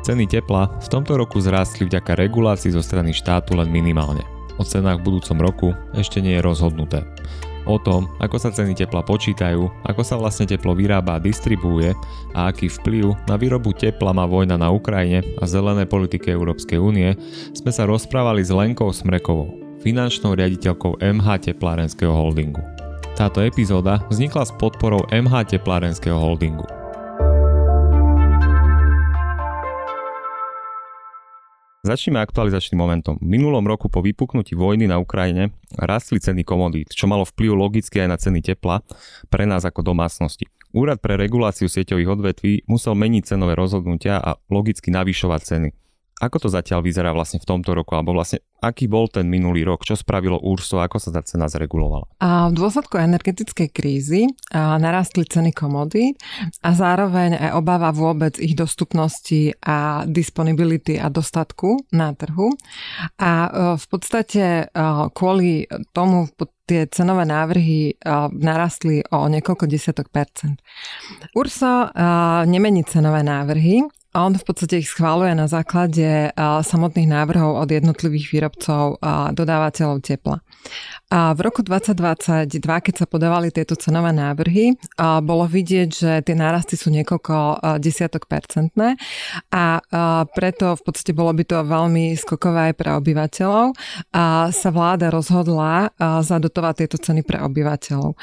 [0.00, 4.24] Ceny tepla v tomto roku zrástli vďaka regulácii zo strany štátu len minimálne.
[4.56, 7.04] O cenách v budúcom roku ešte nie je rozhodnuté.
[7.68, 11.92] O tom, ako sa ceny tepla počítajú, ako sa vlastne teplo vyrába a distribuuje
[12.32, 17.12] a aký vplyv na výrobu tepla má vojna na Ukrajine a zelené politiky Európskej únie,
[17.52, 19.52] sme sa rozprávali s Lenkou Smrekovou,
[19.84, 22.64] finančnou riaditeľkou MH Teplárenského holdingu.
[23.12, 26.79] Táto epizóda vznikla s podporou MH Teplárenského holdingu.
[31.80, 33.16] Začneme aktualizačným momentom.
[33.16, 38.04] V minulom roku po vypuknutí vojny na Ukrajine rastli ceny komodít, čo malo vplyv logicky
[38.04, 38.84] aj na ceny tepla
[39.32, 40.44] pre nás ako domácnosti.
[40.76, 45.68] Úrad pre reguláciu sieťových odvetví musel meniť cenové rozhodnutia a logicky navyšovať ceny.
[46.20, 49.88] Ako to zatiaľ vyzerá vlastne v tomto roku, alebo vlastne aký bol ten minulý rok,
[49.88, 52.04] čo spravilo Urso, ako sa tá cena zregulovala?
[52.20, 56.20] A v dôsledku energetickej krízy narastli ceny komodít
[56.60, 62.52] a zároveň aj obáva vôbec ich dostupnosti a disponibility a dostatku na trhu.
[63.16, 64.84] A e, v podstate e,
[65.16, 65.64] kvôli
[65.96, 66.28] tomu
[66.70, 67.98] tie cenové návrhy
[68.38, 70.62] narastli o niekoľko desiatok percent.
[71.34, 71.90] Urso
[72.46, 78.26] nemení cenové návrhy, a on v podstate ich schváluje na základe samotných návrhov od jednotlivých
[78.34, 80.42] výrobcov a dodávateľov tepla.
[81.10, 84.78] A v roku 2022, keď sa podávali tieto cenové návrhy,
[85.22, 88.94] bolo vidieť, že tie nárasty sú niekoľko desiatok percentné
[89.50, 89.82] a
[90.34, 93.74] preto v podstate bolo by to veľmi skokové aj pre obyvateľov
[94.14, 98.14] a sa vláda rozhodla zadotovať tieto ceny pre obyvateľov.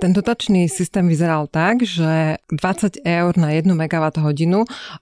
[0.00, 4.16] Ten dotačný systém vyzeral tak, že 20 eur na 1 MWh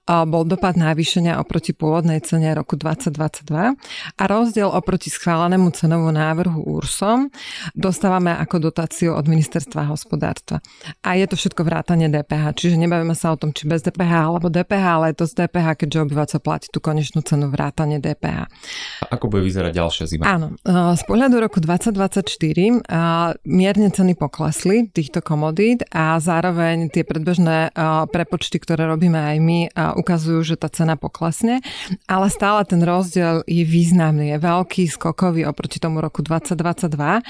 [0.05, 3.73] bol dopad navýšenia oproti pôvodnej cene roku 2022
[4.15, 7.33] a rozdiel oproti schválenému cenovu návrhu URSOM
[7.73, 10.61] dostávame ako dotáciu od ministerstva hospodárstva.
[11.01, 14.47] A je to všetko vrátanie DPH, čiže nebavíme sa o tom, či bez DPH alebo
[14.53, 18.39] DPH, ale je to z DPH, keďže obyvateľ platí tú konečnú cenu vrátanie DPH.
[19.01, 20.23] A ako bude vyzerať ďalšia zima?
[20.29, 22.71] Áno, e, z pohľadu roku 2024 e,
[23.45, 29.59] mierne ceny poklesli týchto komodít a zároveň tie predbežné e, prepočty, ktoré robíme aj my,
[29.95, 31.63] ukazujú, že tá cena poklesne,
[32.05, 37.23] ale stále ten rozdiel je významný, je veľký, skokový oproti tomu roku 2022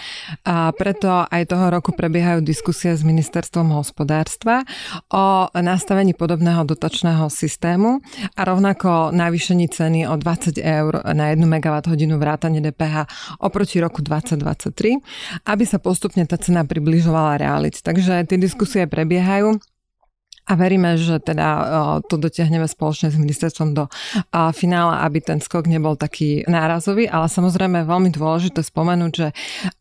[0.43, 4.65] a preto aj toho roku prebiehajú diskusie s ministerstvom hospodárstva
[5.13, 8.01] o nastavení podobného dotačného systému
[8.33, 13.05] a rovnako navýšení ceny o 20 eur na 1 MWh vrátane DPH
[13.39, 17.85] oproti roku 2023, aby sa postupne tá cena približovala realite.
[17.85, 19.61] Takže tie diskusie prebiehajú
[20.45, 21.47] a veríme, že teda
[22.05, 23.89] to dotiahneme spoločne s ministerstvom do
[24.53, 29.27] finála, aby ten skok nebol taký nárazový, ale samozrejme je veľmi dôležité spomenúť, že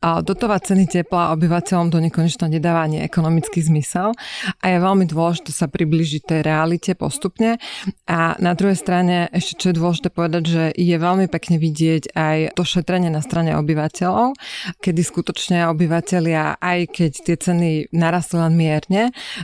[0.00, 4.16] dotovať ceny tepla obyvateľom do nekonečna nedáva ani ekonomický zmysel.
[4.60, 7.60] A je veľmi dôležité sa približiť tej realite postupne.
[8.08, 12.56] A na druhej strane ešte čo je dôležité povedať, že je veľmi pekne vidieť aj
[12.56, 14.32] to šetrenie na strane obyvateľov,
[14.80, 19.02] kedy skutočne obyvateľia, aj keď tie ceny narastli len mierne,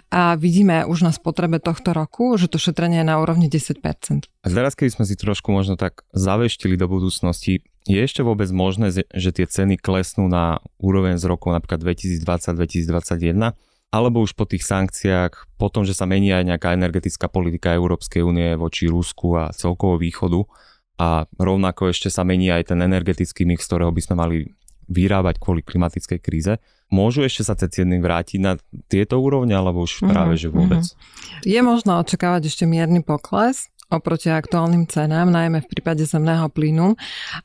[0.08, 3.82] a vidíme už na na spotrebe tohto roku, že to šetrenie je na úrovni 10%.
[4.30, 8.94] A teraz, keby sme si trošku možno tak zaveštili do budúcnosti, je ešte vôbec možné,
[8.94, 13.58] že tie ceny klesnú na úroveň z roku napríklad 2020-2021?
[13.90, 18.22] Alebo už po tých sankciách, po tom, že sa mení aj nejaká energetická politika Európskej
[18.22, 20.46] únie voči Rusku a celkovo východu
[21.00, 24.36] a rovnako ešte sa mení aj ten energetický mix, ktorého by sme mali
[24.86, 26.60] vyrábať kvôli klimatickej kríze.
[26.90, 28.58] Môžu ešte sa tie ceny vrátiť na
[28.90, 30.42] tieto úrovne, alebo už práve, mm-hmm.
[30.42, 30.82] že vôbec?
[30.82, 31.46] Mm-hmm.
[31.46, 36.94] Je možno očakávať ešte mierny pokles, oproti aktuálnym cenám, najmä v prípade zemného plynu,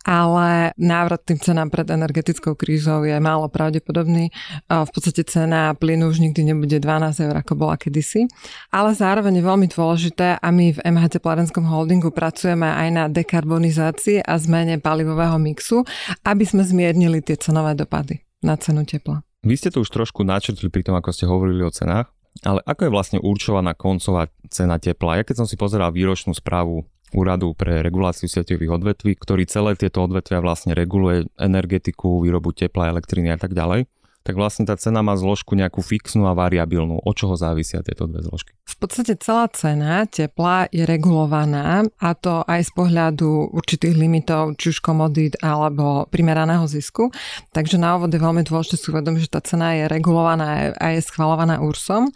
[0.06, 4.30] ale návrat tým cenám pred energetickou krízou je málo pravdepodobný.
[4.70, 8.30] V podstate cena plynu už nikdy nebude 12 eur, ako bola kedysi.
[8.70, 14.22] Ale zároveň je veľmi dôležité a my v MH Teplarenskom holdingu pracujeme aj na dekarbonizácii
[14.22, 15.82] a zmene palivového mixu,
[16.22, 19.26] aby sme zmiernili tie cenové dopady na cenu tepla.
[19.46, 22.10] Vy ste to už trošku načrtli pri tom, ako ste hovorili o cenách.
[22.42, 25.22] Ale ako je vlastne určovaná koncová cena tepla?
[25.22, 26.84] Ja keď som si pozeral výročnú správu
[27.14, 33.32] Úradu pre reguláciu sieťových odvetví, ktorý celé tieto odvetvia vlastne reguluje energetiku, výrobu tepla, elektriny
[33.32, 33.86] a tak ďalej,
[34.26, 36.98] tak vlastne tá cena má zložku nejakú fixnú a variabilnú.
[37.06, 38.58] Od čoho závisia tieto dve zložky?
[38.66, 44.74] V podstate celá cena tepla je regulovaná a to aj z pohľadu určitých limitov, či
[44.74, 47.14] už komodít alebo primeraného zisku.
[47.54, 51.06] Takže na úvod je veľmi dôležité si uvedomiť, že tá cena je regulovaná a je
[51.06, 52.10] schvalovaná URSom.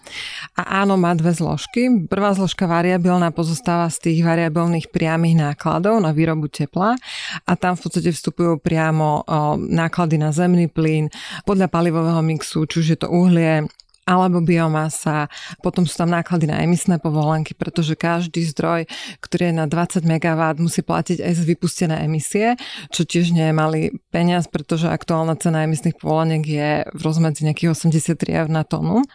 [0.57, 2.09] A áno, má dve zložky.
[2.09, 6.97] Prvá zložka variabilná pozostáva z tých variabilných priamých nákladov na výrobu tepla
[7.45, 9.21] a tam v podstate vstupujú priamo
[9.69, 11.13] náklady na zemný plyn
[11.45, 13.67] podľa palivo palivového mixu, či už je to uhlie,
[14.09, 15.29] alebo biomasa.
[15.61, 18.89] Potom sú tam náklady na emisné povolenky, pretože každý zdroj,
[19.21, 22.57] ktorý je na 20 MW, musí platiť aj z vypustené emisie,
[22.89, 27.77] čo tiež nie je malý peniaz, pretože aktuálna cena emisných povoleniek je v rozmedzi nejakých
[27.77, 29.05] 83 eur na tonu.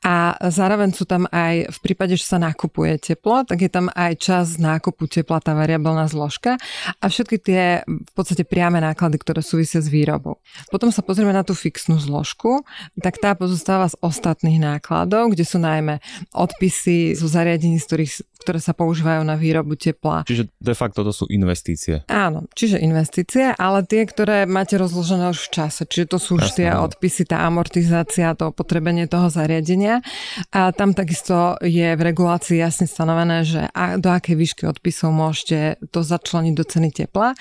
[0.00, 4.16] A zároveň sú tam aj v prípade, že sa nakupuje teplo, tak je tam aj
[4.16, 6.56] čas nákupu tepla, tá variabilná zložka
[7.02, 10.40] a všetky tie v podstate priame náklady, ktoré súvisia s výrobou.
[10.72, 12.64] Potom sa pozrieme na tú fixnú zložku,
[13.02, 15.98] tak tá pozostáva z ostatných nákladov, kde sú najmä
[16.30, 20.26] odpisy zo zariadení, z ktorých, ktoré sa používajú na výrobu tepla.
[20.26, 22.02] Čiže de facto to sú investície.
[22.10, 25.82] Áno, čiže investície, ale tie, ktoré máte rozložené už v čase.
[25.86, 26.84] Čiže to sú už Jasne, tie no.
[26.90, 30.02] odpisy, tá amortizácia, to opotrebenie toho zariadenia.
[30.50, 36.02] A tam takisto je v regulácii jasne stanovené, že do akej výšky odpisov môžete to
[36.02, 37.38] začleniť do ceny tepla.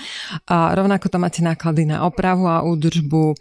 [0.47, 3.35] A rovnako tam máte náklady na opravu a údržbu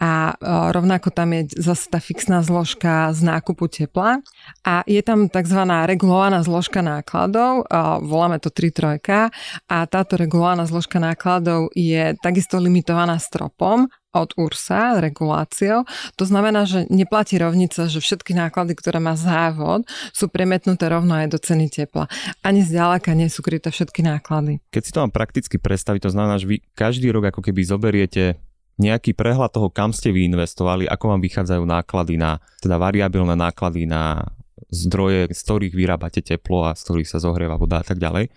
[0.00, 0.34] a
[0.70, 4.20] rovnako tam je zase tá fixná zložka z nákupu tepla
[4.64, 5.60] a je tam tzv.
[5.64, 7.68] regulovaná zložka nákladov,
[8.00, 9.28] voláme to 3.3
[9.68, 15.84] a táto regulovaná zložka nákladov je takisto limitovaná stropom od URSA, reguláciou.
[16.16, 19.84] To znamená, že neplatí rovnica, že všetky náklady, ktoré má závod,
[20.14, 22.06] sú premetnuté rovno aj do ceny tepla.
[22.40, 24.62] Ani zďaleka nie sú kryté všetky náklady.
[24.70, 28.38] Keď si to mám prakticky predstaviť, to znamená, že vy každý rok ako keby zoberiete
[28.78, 33.86] nejaký prehľad toho, kam ste vy investovali, ako vám vychádzajú náklady na, teda variabilné náklady
[33.86, 34.22] na
[34.70, 38.30] zdroje, z ktorých vyrábate teplo a z ktorých sa zohrieva voda a tak ďalej.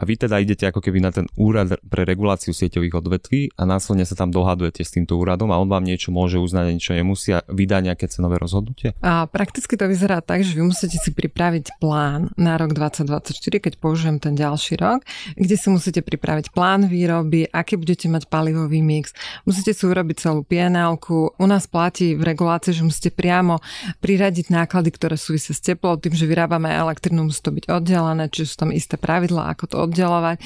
[0.00, 4.08] A vy teda idete ako keby na ten úrad pre reguláciu sieťových odvetví a následne
[4.08, 7.92] sa tam dohadujete s týmto úradom a on vám niečo môže uznať niečo nemusia vydať
[7.92, 8.96] nejaké cenové rozhodnutie?
[9.04, 13.72] A prakticky to vyzerá tak, že vy musíte si pripraviť plán na rok 2024, keď
[13.76, 15.04] použijem ten ďalší rok,
[15.36, 19.12] kde si musíte pripraviť plán výroby, aký budete mať palivový mix,
[19.44, 20.96] musíte si urobiť celú pnl
[21.36, 23.60] U nás platí v regulácii, že musíte priamo
[24.00, 28.48] priradiť náklady, ktoré súvisia s teplou, tým, že vyrábame elektrinu, musí to byť oddelené, čiže
[28.48, 30.38] sú tam isté pravidlá, ako to oddelovať.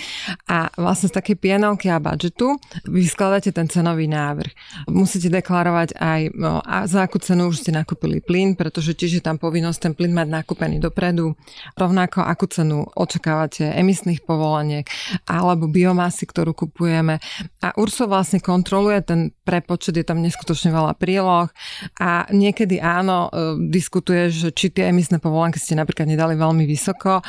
[0.48, 2.56] A vlastne z také pienovky a budžetu
[2.88, 4.88] vy skladáte ten cenový návrh.
[4.88, 9.22] Musíte deklarovať aj, no, a za akú cenu už ste nakúpili plyn, pretože tiež je
[9.22, 11.36] tam povinnosť ten plyn mať nakúpený dopredu.
[11.76, 14.88] Rovnako akú cenu očakávate emisných povoleniek
[15.28, 17.20] alebo biomasy, ktorú kupujeme.
[17.60, 21.52] A URSO vlastne kontroluje ten prepočet, je tam neskutočne veľa príloh
[22.00, 27.20] a niekedy áno, e, diskutuje, že či tie emisné povolenky ste napríklad nedali veľmi vysoko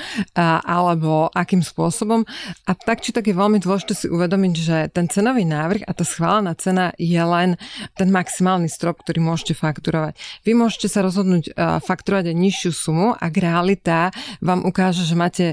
[0.66, 2.22] alebo akým spôsobom spôsobom.
[2.69, 6.06] A tak či tak je veľmi dôležité si uvedomiť, že ten cenový návrh a tá
[6.06, 7.57] schválená cena je len
[7.98, 10.13] ten maximálny strop, ktorý môžete fakturovať.
[10.46, 15.46] Vy môžete sa rozhodnúť e, fakturovať aj nižšiu sumu, ak realita vám ukáže, že máte,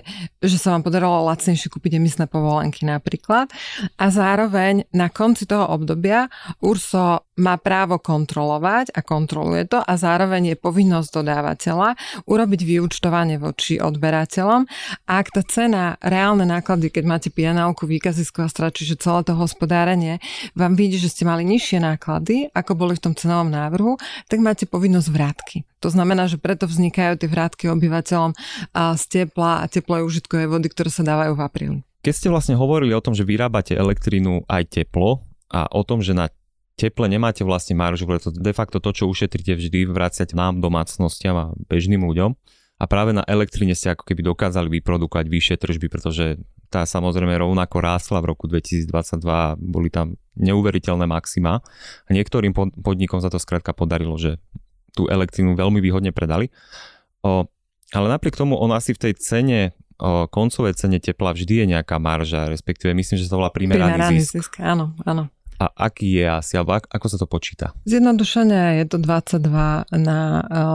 [0.44, 3.48] že sa vám podarilo lacnejšie kúpiť emisné povolenky napríklad.
[3.96, 6.28] A zároveň na konci toho obdobia
[6.60, 11.88] URSO má právo kontrolovať a kontroluje to a zároveň je povinnosť dodávateľa
[12.28, 14.68] urobiť vyučtovanie voči odberateľom.
[15.08, 19.20] A ak tá cena reálne reálne náklady, keď máte pianálku, výkazisko a strach, čiže celé
[19.20, 20.16] to hospodárenie,
[20.56, 24.00] vám vidí, že ste mali nižšie náklady, ako boli v tom cenovom návrhu,
[24.32, 25.56] tak máte povinnosť vrátky.
[25.84, 28.32] To znamená, že preto vznikajú tie vrátky obyvateľom
[28.72, 31.78] z tepla a teplej užitkovej vody, ktoré sa dávajú v apríli.
[32.00, 35.20] Keď ste vlastne hovorili o tom, že vyrábate elektrínu aj teplo
[35.52, 36.32] a o tom, že na
[36.80, 41.52] teple nemáte vlastne maržu, pretože de facto to, čo ušetríte vždy, vraciať nám, domácnostiam a
[41.68, 42.32] bežným ľuďom
[42.82, 47.78] a práve na elektrine ste ako keby dokázali vyprodukovať vyššie tržby, pretože tá samozrejme rovnako
[47.78, 49.22] rásla v roku 2022,
[49.62, 51.62] boli tam neuveriteľné maxima
[52.08, 52.50] a niektorým
[52.82, 54.42] podnikom sa to skrátka podarilo, že
[54.98, 56.50] tú elektrínu veľmi výhodne predali.
[57.22, 57.46] O,
[57.94, 59.60] ale napriek tomu on asi v tej cene
[60.02, 63.94] o koncovej cene tepla vždy je nejaká marža, respektíve myslím, že sa to volá primeraný,
[63.94, 64.34] primeraný zisk.
[64.34, 64.52] zisk.
[64.58, 65.30] Áno, áno
[65.62, 67.70] a aký je asi, alebo ako sa to počíta?
[67.86, 70.18] Zjednodušene je to 22 na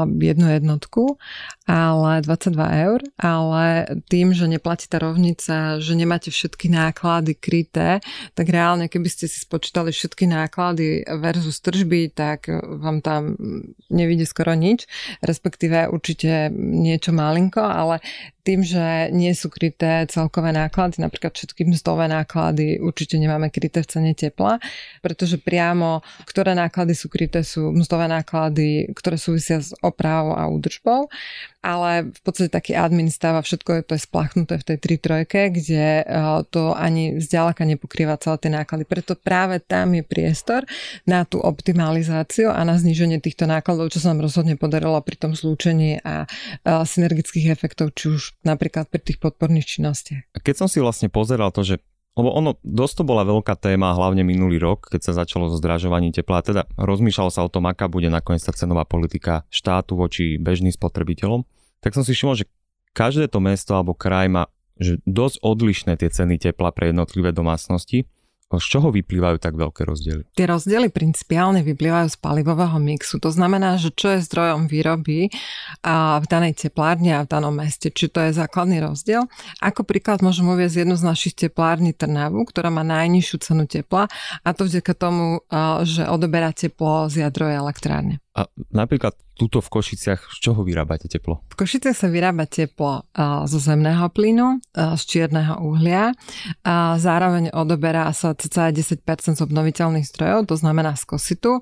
[0.08, 1.20] jednu jednotku,
[1.68, 8.00] ale 22 eur, ale tým, že neplatí tá rovnica, že nemáte všetky náklady kryté,
[8.34, 13.36] tak reálne, keby ste si spočítali všetky náklady versus tržby, tak vám tam
[13.92, 14.88] nevidí skoro nič,
[15.20, 18.00] respektíve určite niečo malinko, ale
[18.48, 23.92] tým, že nie sú kryté celkové náklady, napríklad všetky mzdové náklady určite nemáme kryté v
[23.92, 24.64] cene tepla,
[25.04, 31.12] pretože priamo, ktoré náklady sú kryté, sú mzdové náklady, ktoré súvisia s opravou a údržbou
[31.68, 35.86] ale v podstate taký admin stáva, všetko je to je splachnuté v tej 3.3, kde
[36.00, 38.88] eh, to ani zďaleka nepokrýva celé tie náklady.
[38.88, 40.64] Preto práve tam je priestor
[41.04, 45.36] na tú optimalizáciu a na zníženie týchto nákladov, čo sa nám rozhodne podarilo pri tom
[45.36, 50.24] zlúčení a eh, synergických efektov, či už napríklad pri tých podporných činnostiach.
[50.40, 51.84] Keď som si vlastne pozeral to, že
[52.18, 56.10] lebo ono dosť to bola veľká téma, hlavne minulý rok, keď sa začalo so zdražovaním
[56.10, 56.42] tepla.
[56.42, 61.46] Teda rozmýšľalo sa o tom, aká bude nakoniec tá cenová politika štátu voči bežným spotrebiteľom.
[61.82, 62.50] Tak som si všimol, že
[62.98, 64.46] každé to mesto alebo kraj má
[64.78, 68.06] že dosť odlišné tie ceny tepla pre jednotlivé domácnosti.
[68.48, 70.24] Z čoho vyplývajú tak veľké rozdiely?
[70.38, 73.20] Tie rozdiely principiálne vyplývajú z palivového mixu.
[73.20, 75.34] To znamená, že čo je zdrojom výroby
[75.84, 77.92] v danej teplárni a v danom meste.
[77.92, 79.28] Či to je základný rozdiel.
[79.60, 84.08] Ako príklad môžem uvieť jednu z našich teplární Trnavu, ktorá má najnižšiu cenu tepla
[84.46, 85.44] a to vďaka tomu,
[85.84, 88.24] že odoberá teplo z jadrovej elektrárne.
[88.38, 91.42] A napríklad túto v Košiciach, z čoho vyrábate teplo?
[91.50, 93.10] V Košiciach sa vyrába teplo
[93.50, 96.14] zo zemného plynu, z čierneho uhlia.
[96.62, 99.02] A zároveň odoberá sa cca 10%
[99.38, 101.58] z obnoviteľných zdrojov, to znamená z kositu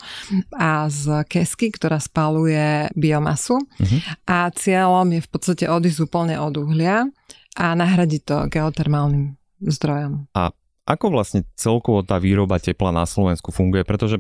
[0.52, 3.56] a z kesky, ktorá spaluje biomasu.
[3.56, 4.00] Uh-huh.
[4.28, 7.08] A cieľom je v podstate odísť úplne od uhlia
[7.56, 10.28] a nahradiť to geotermálnym zdrojom.
[10.36, 10.52] A
[10.86, 13.88] ako vlastne celkovo tá výroba tepla na Slovensku funguje?
[13.88, 14.20] Pretože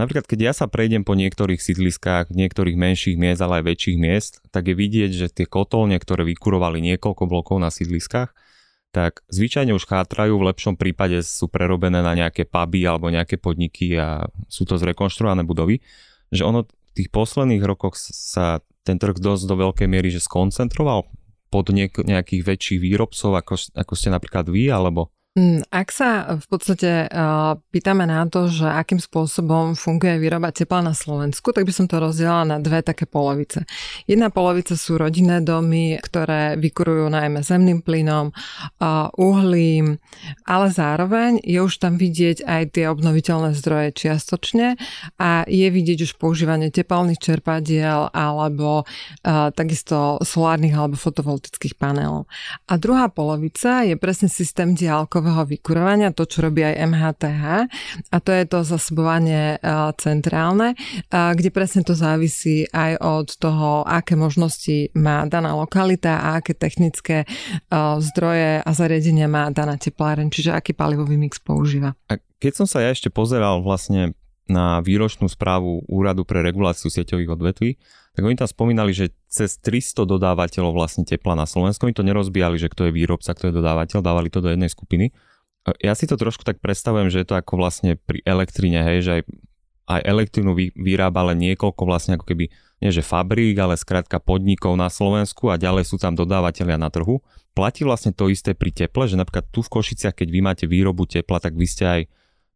[0.00, 4.40] Napríklad, keď ja sa prejdem po niektorých sídliskách, niektorých menších miest, ale aj väčších miest,
[4.48, 8.32] tak je vidieť, že tie kotolne, ktoré vykurovali niekoľko blokov na sídliskách,
[8.96, 13.92] tak zvyčajne už chátrajú, v lepšom prípade sú prerobené na nejaké puby alebo nejaké podniky
[14.00, 15.84] a sú to zrekonštruované budovy,
[16.32, 21.06] že ono v tých posledných rokoch sa ten trh dosť do veľkej miery že skoncentroval
[21.52, 25.12] pod nejakých väčších výrobcov, ako, ako ste napríklad vy, alebo
[25.70, 30.90] ak sa v podstate uh, pýtame na to, že akým spôsobom funguje výroba tepla na
[30.90, 33.62] Slovensku, tak by som to rozdielala na dve také polovice.
[34.10, 40.02] Jedna polovica sú rodinné domy, ktoré vykurujú najmä zemným plynom, uh, uhlím,
[40.50, 44.74] ale zároveň je už tam vidieť aj tie obnoviteľné zdroje čiastočne
[45.22, 52.26] a je vidieť už používanie tepelných čerpadiel alebo uh, takisto solárnych alebo fotovoltických panelov.
[52.66, 57.44] A druhá polovica je presne systém diálkov dávkového vykurovania, to, čo robí aj MHTH,
[58.08, 59.60] a to je to zasobovanie
[60.00, 60.72] centrálne,
[61.12, 67.28] kde presne to závisí aj od toho, aké možnosti má daná lokalita a aké technické
[68.00, 71.92] zdroje a zariadenia má daná tepláren, čiže aký palivový mix používa.
[72.08, 74.16] A keď som sa ja ešte pozeral vlastne
[74.48, 77.70] na výročnú správu Úradu pre reguláciu sieťových odvetví,
[78.14, 82.58] tak oni tam spomínali, že cez 300 dodávateľov vlastne tepla na Slovensku, oni to nerozbíjali,
[82.58, 85.14] že kto je výrobca, kto je dodávateľ, dávali to do jednej skupiny.
[85.78, 89.12] Ja si to trošku tak predstavujem, že je to ako vlastne pri elektrine, hej, že
[89.20, 89.22] aj,
[89.92, 94.88] aj elektrínu vyrába len niekoľko vlastne ako keby, nie že fabrík, ale skrátka podnikov na
[94.88, 97.20] Slovensku a ďalej sú tam dodávateľia na trhu.
[97.52, 101.04] Platí vlastne to isté pri teple, že napríklad tu v Košiciach, keď vy máte výrobu
[101.04, 102.00] tepla, tak vy ste aj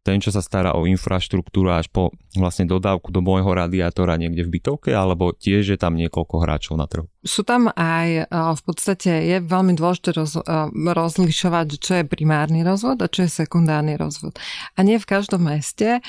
[0.05, 4.61] ten, čo sa stará o infraštruktúru až po vlastne dodávku do môjho radiátora niekde v
[4.61, 7.09] bytovke, alebo tiež je tam niekoľko hráčov na trhu?
[7.25, 10.37] Sú tam aj, v podstate je veľmi dôležité roz,
[10.77, 14.37] rozlišovať, čo je primárny rozvod a čo je sekundárny rozvod.
[14.77, 16.05] A nie v každom meste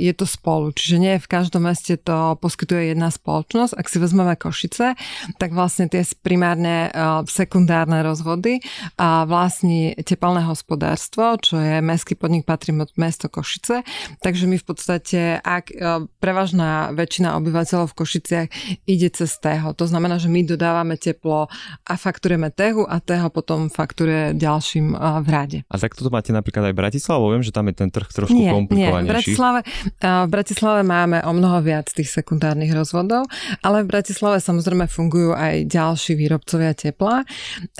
[0.00, 3.76] je to spolu, čiže nie v každom meste to poskytuje jedna spoločnosť.
[3.76, 4.96] Ak si vezmeme Košice,
[5.36, 6.88] tak vlastne tie primárne
[7.28, 8.64] sekundárne rozvody
[9.00, 13.84] vlastní tepelné hospodárstvo, čo je mestský podnik, patrí od mesto Košice.
[14.24, 15.68] Takže my v podstate, ak
[16.16, 18.48] prevažná väčšina obyvateľov v Košiciach
[18.88, 21.50] ide cez tého, to znamená, že my dodávame teplo
[21.84, 25.58] a fakturujeme tehu a teho potom fakturuje ďalším v rade.
[25.66, 28.38] A tak toto máte napríklad aj v Bratislave, viem, že tam je ten trh trošku
[28.38, 29.02] nie, komplikovanejší.
[29.02, 29.60] Nie, v Bratislave,
[29.98, 33.26] v Bratislave máme o mnoho viac tých sekundárnych rozvodov,
[33.66, 37.26] ale v Bratislave samozrejme fungujú aj ďalší výrobcovia tepla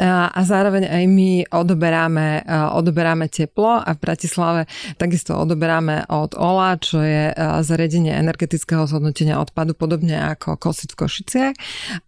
[0.02, 2.42] a zároveň aj my odoberáme,
[2.74, 4.64] odoberáme teplo a v Bratislave
[4.96, 7.30] takisto odoberáme od OLA, čo je
[7.60, 11.54] zariadenie energetického zhodnotenia odpadu, podobne ako Kosit v Košiciach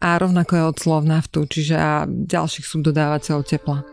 [0.01, 3.85] a rovnako ako je slov naftu, čiže a ďalších subdodávateľov tepla.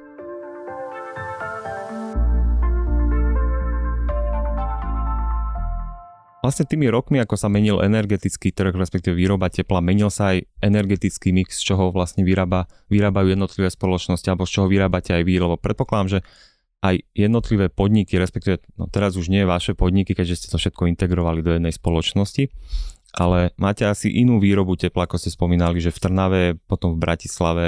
[6.40, 11.36] Vlastne tými rokmi, ako sa menil energetický trh, respektíve výroba tepla, menil sa aj energetický
[11.36, 15.60] mix, z čoho vlastne vyrába, vyrábajú jednotlivé spoločnosti, alebo z čoho vyrábate aj vy, lebo
[15.60, 16.20] predpokladám, že
[16.86, 21.44] aj jednotlivé podniky, respektíve no teraz už nie vaše podniky, keďže ste to všetko integrovali
[21.44, 22.48] do jednej spoločnosti,
[23.16, 27.68] ale máte asi inú výrobu tepla, ako ste spomínali, že v Trnave, potom v Bratislave,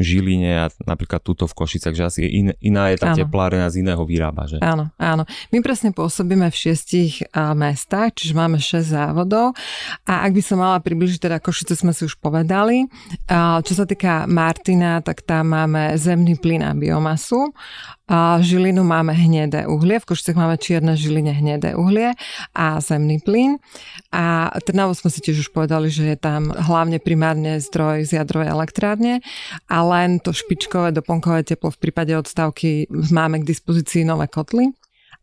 [0.00, 4.00] Žiline a napríklad túto v Košicach, že asi in, iná je tá teplárena z iného
[4.08, 4.56] vyrába, že?
[4.64, 5.28] Áno, áno.
[5.52, 9.52] My presne pôsobíme v šiestich a, mestách, čiže máme 6 závodov
[10.08, 12.88] a ak by som mala približiť, teda Košice sme si už povedali,
[13.28, 17.52] a, čo sa týka Martina, tak tam máme zemný plyn a biomasu
[18.10, 22.18] A Žilinu máme hnedé uhlie, v Košicech máme čierne Žiline hnedé uhlie
[22.50, 23.62] a zemný plyn.
[24.10, 28.50] A Trnavu sme si tiež už povedali, že je tam hlavne primárne zdroj z jadrovej
[28.50, 29.22] elektrárne
[29.70, 34.74] a len to špičkové doplnkové teplo v prípade odstavky máme k dispozícii nové kotly.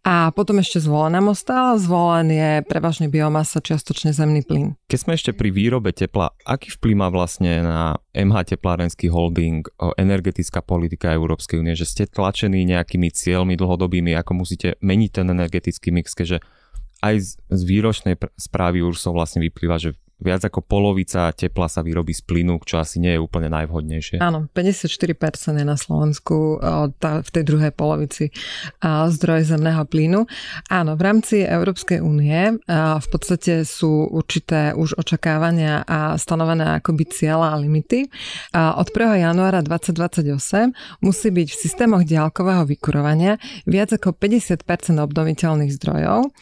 [0.07, 1.75] A potom ešte zvolen nám ostal.
[1.75, 4.79] Zvolen je prevažne biomasa, čiastočne zemný plyn.
[4.87, 9.67] Keď sme ešte pri výrobe tepla, aký vplyv má vlastne na MH Teplárenský holding
[9.99, 15.91] energetická politika Európskej únie, že ste tlačení nejakými cieľmi dlhodobými, ako musíte meniť ten energetický
[15.91, 16.39] mix, keďže
[17.03, 17.15] aj
[17.51, 22.57] z, výročnej správy URSO vlastne vyplýva, že viac ako polovica tepla sa vyrobí z plynu,
[22.65, 24.17] čo asi nie je úplne najvhodnejšie.
[24.17, 26.57] Áno, 54% je na Slovensku
[26.97, 28.33] tá, v tej druhej polovici
[28.81, 30.25] zdroj zemného plynu.
[30.73, 37.53] Áno, v rámci Európskej únie v podstate sú určité už očakávania a stanovené akoby cieľa
[37.53, 38.09] a limity.
[38.57, 39.21] Od 1.
[39.21, 43.37] januára 2028 musí byť v systémoch diálkového vykurovania
[43.69, 44.65] viac ako 50%
[44.97, 46.33] obnoviteľných zdrojov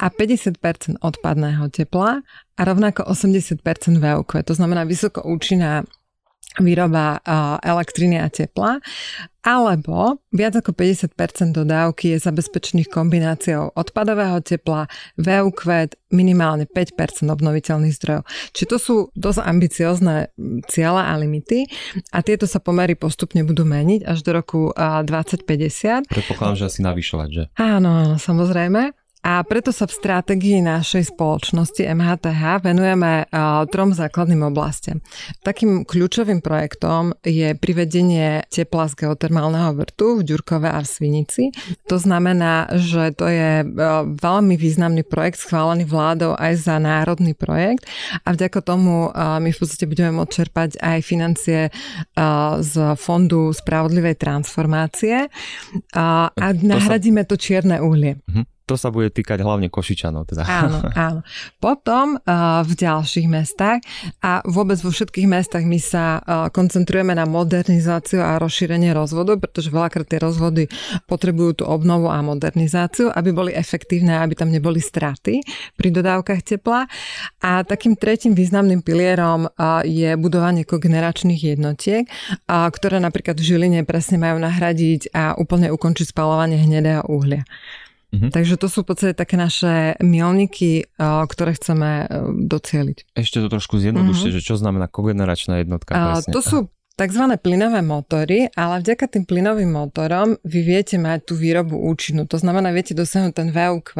[0.00, 2.24] a 50% odpadného tepla
[2.58, 3.62] a rovnako 80%
[4.02, 5.86] VUQ, to znamená vysoko účinná
[6.58, 7.22] výroba
[7.62, 8.82] elektriny a tepla,
[9.46, 14.90] alebo viac ako 50% dodávky je zabezpečených kombináciou odpadového tepla,
[15.22, 15.62] VUQ,
[16.10, 18.26] minimálne 5% obnoviteľných zdrojov.
[18.50, 20.34] Čiže to sú dosť ambiciozne
[20.66, 21.70] ciele a limity
[22.10, 26.10] a tieto sa pomery postupne budú meniť až do roku 2050.
[26.10, 27.44] Predpokladám, že asi navyšovať, že?
[27.54, 28.98] Áno, áno, samozrejme.
[29.28, 33.28] A preto sa v stratégii našej spoločnosti MHTH venujeme
[33.68, 35.04] trom základným oblastiam.
[35.44, 41.52] Takým kľúčovým projektom je privedenie tepla z geotermálneho vrtu v Ďurkove a v Svinici.
[41.92, 43.68] To znamená, že to je
[44.16, 47.84] veľmi významný projekt schválený vládou aj za národný projekt
[48.24, 51.68] a vďaka tomu my v podstate budeme môcť čerpať aj financie
[52.64, 55.28] z Fondu spravodlivej transformácie
[55.92, 58.24] a nahradíme to čierne uhlie.
[58.24, 60.28] Mhm to sa bude týkať hlavne Košičanov.
[60.28, 60.44] Teda.
[60.44, 61.20] Áno, áno.
[61.56, 63.80] Potom uh, v ďalších mestách
[64.20, 69.72] a vôbec vo všetkých mestách my sa uh, koncentrujeme na modernizáciu a rozšírenie rozvodov, pretože
[69.72, 70.68] veľakrát tie rozvody
[71.08, 75.40] potrebujú tú obnovu a modernizáciu, aby boli efektívne, aby tam neboli straty
[75.80, 76.84] pri dodávkach tepla.
[77.40, 83.80] A takým tretím významným pilierom uh, je budovanie kogeneračných jednotiek, uh, ktoré napríklad v Žiline
[83.88, 87.48] presne majú nahradiť a úplne ukončiť spalovanie hnedého uhlia.
[88.08, 88.32] Mm-hmm.
[88.32, 92.06] Takže to sú v podstate také naše milníky, ktoré chceme e,
[92.48, 93.12] docieliť.
[93.12, 94.40] Ešte to trošku zjednodušte, mm-hmm.
[94.40, 95.92] že čo znamená kogeneračná jednotka?
[95.92, 96.32] Presne.
[96.32, 96.58] To sú
[96.98, 97.38] tzv.
[97.38, 102.26] plynové motory, ale vďaka tým plynovým motorom vy viete mať tú výrobu účinnú.
[102.26, 103.94] To znamená, viete dosiahnuť ten VUQ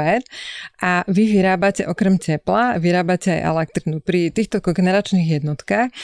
[0.82, 4.02] a vy vyrábate okrem tepla, vyrábate aj elektrinu.
[4.02, 5.94] Pri týchto kogeneračných jednotkách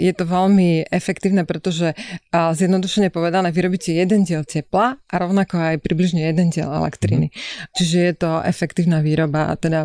[0.00, 1.92] je to veľmi efektívne, pretože
[2.32, 7.28] zjednodušene povedané, vyrobíte jeden diel tepla a rovnako aj približne jeden diel elektriny.
[7.28, 7.36] Mm.
[7.76, 9.84] Čiže je to efektívna výroba a teda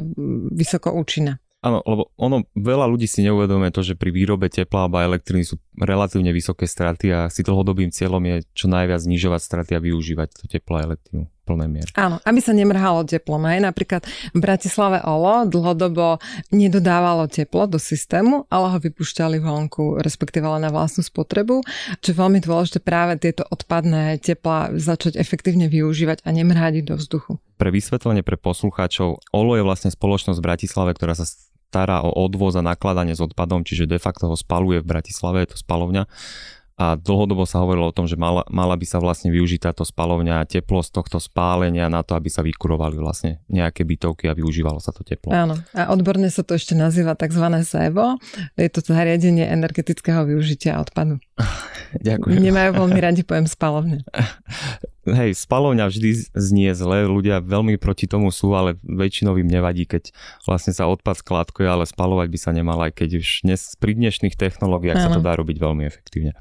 [0.55, 1.35] vysoko účinná.
[1.65, 5.57] Áno, lebo ono, veľa ľudí si neuvedomuje to, že pri výrobe tepla alebo elektriny sú
[5.73, 10.43] relatívne vysoké straty a si dlhodobým cieľom je čo najviac znižovať straty a využívať to
[10.45, 11.89] teplo a elektrínu v plnej miere.
[11.97, 13.41] Áno, aby sa nemrhalo teplom.
[13.49, 16.21] Aj napríklad v Bratislave OLO dlhodobo
[16.53, 21.65] nedodávalo teplo do systému, ale ho vypúšťali vonku, respektíve na vlastnú spotrebu,
[21.97, 27.41] čo je veľmi dôležité práve tieto odpadné tepla začať efektívne využívať a nemrhať do vzduchu.
[27.57, 31.25] Pre vysvetlenie pre poslucháčov, OLO je vlastne spoločnosť v Bratislave, ktorá sa
[31.75, 35.51] stará o odvoz a nakladanie s odpadom, čiže de facto ho spaluje v Bratislave, je
[35.51, 36.07] to spalovňa.
[36.75, 40.43] A dlhodobo sa hovorilo o tom, že mala, mala by sa vlastne využiť táto spalovňa
[40.43, 44.83] a teplo z tohto spálenia na to, aby sa vykurovali vlastne nejaké bytovky a využívalo
[44.83, 45.31] sa to teplo.
[45.31, 45.55] Áno.
[45.71, 47.47] A odborne sa to ešte nazýva tzv.
[47.63, 48.19] ZEVO.
[48.59, 51.23] Je to zariadenie energetického využitia odpadu.
[52.07, 52.43] Ďakujem.
[52.43, 54.03] Nemajú veľmi radi pojem spalovne.
[55.05, 60.09] hej, spalovňa vždy znie zle, ľudia veľmi proti tomu sú, ale väčšinou im nevadí, keď
[60.49, 64.33] vlastne sa odpad skladkuje, ale spalovať by sa nemal, aj keď už dnes, pri dnešných
[64.33, 66.33] technológiách sa to dá robiť veľmi efektívne.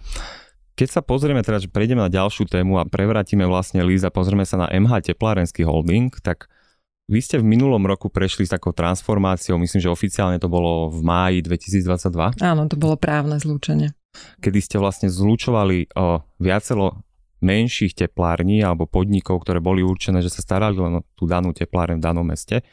[0.74, 4.42] Keď sa pozrieme teraz, že prejdeme na ďalšiu tému a prevrátime vlastne líz a pozrieme
[4.42, 6.50] sa na MH Teplárenský holding, tak
[7.06, 11.04] vy ste v minulom roku prešli s takou transformáciou, myslím, že oficiálne to bolo v
[11.04, 12.42] máji 2022.
[12.42, 13.92] Áno, to bolo právne zlúčenie.
[14.40, 17.04] Kedy ste vlastne zlúčovali o viacelo
[17.44, 22.00] menších teplární alebo podnikov, ktoré boli určené, že sa starali len o tú danú teplárne
[22.00, 22.64] v danom meste.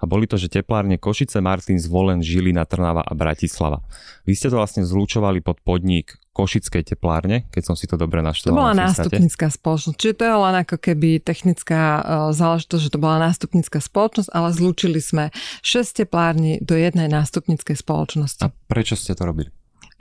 [0.00, 3.84] A boli to, že teplárne Košice, Martin, Zvolen, Žilina, Trnava a Bratislava.
[4.24, 8.58] Vy ste to vlastne zlúčovali pod podnik Košickej teplárne, keď som si to dobre naštudoval.
[8.58, 12.02] To bola nástupnická spoločnosť, čiže to je len ako keby technická uh,
[12.34, 15.30] záležitosť, že to bola nástupnická spoločnosť, ale zlúčili sme
[15.62, 18.42] 6 teplární do jednej nástupnickej spoločnosti.
[18.42, 19.54] A prečo ste to robili?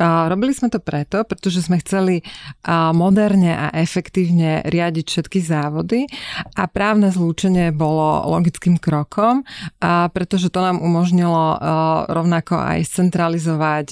[0.03, 2.27] Robili sme to preto, pretože sme chceli
[2.91, 6.11] moderne a efektívne riadiť všetky závody
[6.59, 9.47] a právne zlúčenie bolo logickým krokom,
[10.11, 11.55] pretože to nám umožnilo
[12.11, 13.85] rovnako aj centralizovať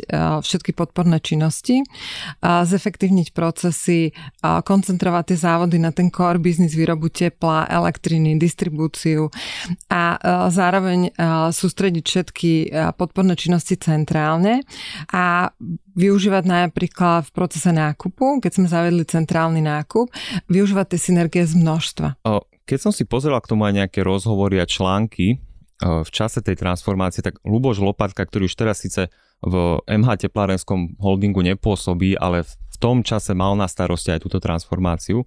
[0.43, 1.88] všetky podporné činnosti,
[2.43, 4.12] zefektívniť procesy,
[4.43, 9.32] koncentrovať tie závody na ten core business, výrobu tepla, elektriny, distribúciu
[9.88, 10.19] a
[10.52, 11.15] zároveň
[11.56, 12.52] sústrediť všetky
[13.00, 14.65] podporné činnosti centrálne
[15.13, 15.54] a
[16.02, 20.10] využívať napríklad v procese nákupu, keď sme zavedli centrálny nákup,
[20.50, 22.18] využívať tie synergie z množstva.
[22.66, 25.38] Keď som si pozrel k tomu aj nejaké rozhovory a články
[25.82, 29.10] v čase tej transformácie, tak Luboš Lopatka, ktorý už teraz síce
[29.42, 35.26] v MH Teplárenskom holdingu nepôsobí, ale v tom čase mal na starosti aj túto transformáciu,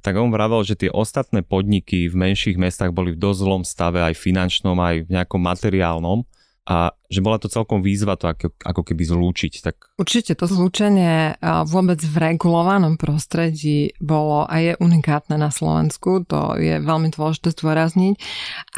[0.00, 4.00] tak on vravel, že tie ostatné podniky v menších mestách boli v dosť zlom stave
[4.00, 6.24] aj finančnom, aj v nejakom materiálnom
[6.68, 9.52] a že bola to celkom výzva to ako, ako keby zlúčiť.
[9.66, 9.98] Tak...
[9.98, 11.34] Určite to zlúčenie
[11.66, 18.14] vôbec v regulovanom prostredí bolo a je unikátne na Slovensku, to je veľmi dôležité zdôrazniť.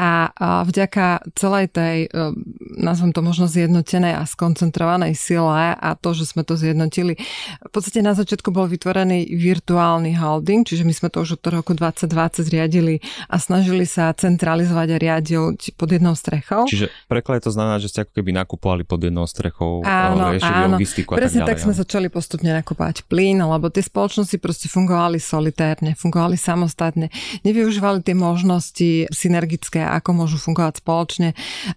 [0.00, 0.32] A
[0.64, 2.32] vďaka celej tej, e,
[2.80, 7.20] nazvem to možno zjednotenej a skoncentrovanej sile a to, že sme to zjednotili,
[7.60, 11.76] v podstate na začiatku bol vytvorený virtuálny holding, čiže my sme to už od roku
[11.76, 16.64] 2020 riadili a snažili sa centralizovať a riadiť pod jednou strechou.
[16.64, 20.76] Čiže preklad to znamená, že ste ako keby nakupovali pod jednou strechou, áno, riešili áno.
[20.76, 24.66] logistiku a Presne tak, ďalej, tak sme začali postupne nakupovať plyn, lebo tie spoločnosti proste
[24.72, 27.08] fungovali solitárne, fungovali samostatne,
[27.46, 31.28] nevyužívali tie možnosti synergické, ako môžu fungovať spoločne.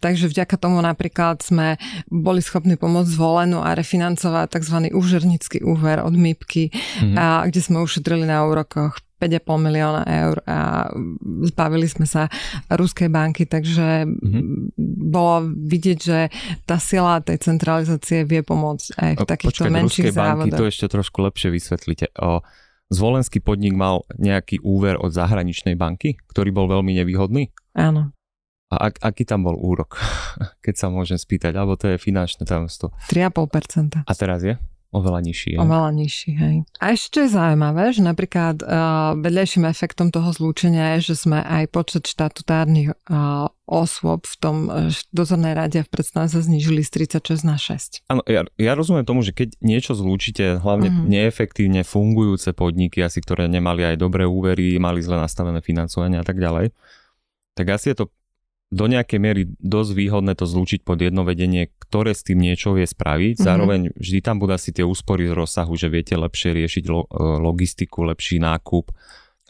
[0.02, 1.78] Takže vďaka tomu napríklad sme
[2.08, 4.78] boli schopní pomôcť zvolenú a refinancovať tzv.
[4.96, 7.16] úžernický úver od MIPky, mm-hmm.
[7.16, 10.92] a, kde sme ušetrili na úrokoch 5,5 milióna eur a
[11.48, 12.28] zbavili sme sa
[12.68, 14.76] ruskej banky, takže mm-hmm.
[15.08, 16.20] bolo vidieť, že
[16.68, 20.52] tá sila tej centralizácie vie pomôcť aj v takýchto Počkať, menších závodoch.
[20.52, 22.12] banky, to ešte trošku lepšie vysvetlite.
[22.20, 22.44] O,
[22.94, 27.50] Zvolenský podnik mal nejaký úver od zahraničnej banky, ktorý bol veľmi nevýhodný?
[27.74, 28.14] Áno.
[28.70, 29.98] A ak, aký tam bol úrok,
[30.66, 31.56] keď sa môžem spýtať?
[31.56, 32.94] Alebo to je finančné tajomstvo?
[33.10, 34.06] 3,5%.
[34.06, 34.60] A teraz je?
[34.96, 35.50] Oveľa nižší.
[35.54, 35.58] Je.
[35.60, 36.56] Oveľa nižší, hej.
[36.80, 41.68] A ešte je zaujímavé, že napríklad uh, vedľajším efektom toho zlúčenia je, že sme aj
[41.76, 47.44] počet štatutárnych uh, osôb v tom uh, dozornej rade v predstave sa znižili z 36
[47.44, 48.08] na 6.
[48.08, 51.12] Áno, ja, ja rozumiem tomu, že keď niečo zlúčite, hlavne mm-hmm.
[51.12, 56.40] neefektívne fungujúce podniky, asi ktoré nemali aj dobré úvery, mali zle nastavené financovanie a tak
[56.40, 56.72] ďalej,
[57.52, 58.15] tak asi je to
[58.74, 62.84] do nejakej miery dosť výhodné to zlúčiť pod jedno vedenie, ktoré s tým niečo vie
[62.84, 63.38] spraviť.
[63.38, 63.48] Mm-hmm.
[63.48, 67.40] Zároveň vždy tam budú asi tie úspory z rozsahu, že viete lepšie riešiť lo- e,
[67.40, 68.90] logistiku, lepší nákup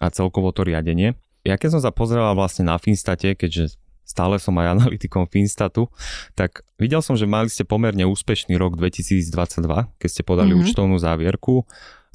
[0.03, 1.15] a celkovo to riadenie.
[1.47, 5.89] Ja keď som sa pozeral vlastne na Finstate, keďže stále som aj analytikom Finstatu,
[6.37, 9.65] tak videl som, že mali ste pomerne úspešný rok 2022,
[9.97, 10.63] keď ste podali mm-hmm.
[10.69, 11.65] účtovnú závierku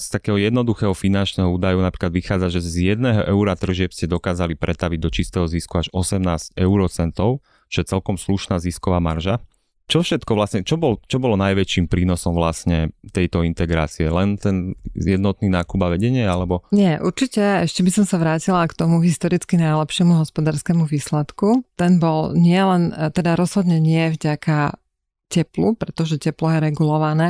[0.00, 4.98] z takého jednoduchého finančného údaju napríklad vychádza, že z jedného eura tržieb ste dokázali pretaviť
[4.98, 9.44] do čistého zisku až 18 eurocentov, čo je celkom slušná zisková marža.
[9.90, 14.06] Čo všetko vlastne, čo, bol, čo bolo najväčším prínosom vlastne tejto integrácie?
[14.06, 16.62] Len ten jednotný nákup a vedenie, alebo?
[16.70, 21.66] Nie, určite ešte by som sa vrátila k tomu historicky najlepšiemu hospodárskému výsledku.
[21.74, 24.78] Ten bol nielen, teda rozhodne nie vďaka
[25.30, 27.28] teplu, pretože teplo je regulované